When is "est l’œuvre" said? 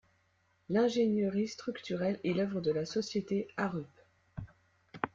2.23-2.59